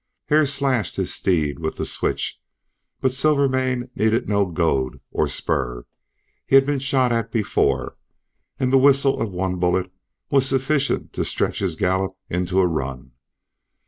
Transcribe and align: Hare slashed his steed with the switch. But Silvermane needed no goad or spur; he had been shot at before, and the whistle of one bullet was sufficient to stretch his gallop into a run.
Hare 0.29 0.47
slashed 0.47 0.95
his 0.95 1.13
steed 1.13 1.59
with 1.59 1.75
the 1.75 1.85
switch. 1.85 2.39
But 3.01 3.13
Silvermane 3.13 3.91
needed 3.93 4.27
no 4.27 4.47
goad 4.47 4.99
or 5.11 5.27
spur; 5.27 5.85
he 6.47 6.55
had 6.55 6.65
been 6.65 6.79
shot 6.79 7.11
at 7.11 7.31
before, 7.31 7.97
and 8.59 8.73
the 8.73 8.79
whistle 8.79 9.21
of 9.21 9.31
one 9.31 9.57
bullet 9.57 9.91
was 10.31 10.49
sufficient 10.49 11.13
to 11.13 11.23
stretch 11.23 11.59
his 11.59 11.75
gallop 11.75 12.15
into 12.31 12.61
a 12.61 12.65
run. 12.65 13.11